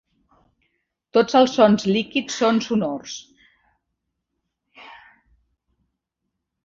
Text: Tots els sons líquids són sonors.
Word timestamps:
Tots 1.17 1.35
els 1.39 1.51
sons 1.57 1.85
líquids 1.97 2.39
són 2.43 2.61
sonors. 2.69 3.19